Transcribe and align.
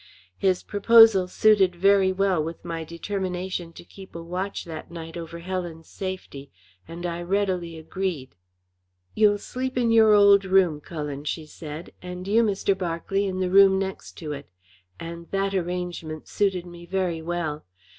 His 0.39 0.63
proposal 0.63 1.27
suited 1.27 1.75
very 1.75 2.11
well 2.11 2.43
with 2.43 2.65
my 2.65 2.83
determination 2.83 3.71
to 3.73 3.83
keep 3.83 4.15
a 4.15 4.23
watch 4.23 4.63
that 4.65 4.89
night 4.89 5.15
over 5.15 5.37
Helen's 5.37 5.87
safety, 5.89 6.49
and 6.87 7.05
I 7.05 7.21
readily 7.21 7.77
agreed. 7.77 8.33
"You 9.13 9.29
will 9.29 9.37
sleep 9.37 9.77
in 9.77 9.91
your 9.91 10.13
old 10.15 10.43
room, 10.43 10.81
Cullen," 10.81 11.23
she 11.25 11.45
said, 11.45 11.91
"and 12.01 12.27
you, 12.27 12.41
Mr. 12.41 12.75
Berkeley, 12.75 13.27
in 13.27 13.41
the 13.41 13.51
room 13.51 13.77
next 13.77 14.13
to 14.13 14.31
it;" 14.33 14.49
and 14.99 15.29
that 15.29 15.53
arrangement 15.53 16.27
suited 16.27 16.65
me 16.65 16.87
very 16.87 17.21
well. 17.21 17.63